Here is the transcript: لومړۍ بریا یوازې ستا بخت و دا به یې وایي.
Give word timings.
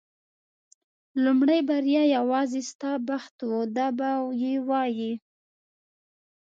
لومړۍ 1.23 1.59
بریا 1.69 2.03
یوازې 2.17 2.61
ستا 2.71 2.91
بخت 3.07 3.35
و 3.49 3.53
دا 3.75 3.87
به 3.97 4.09
یې 4.41 4.53
وایي. 4.67 5.13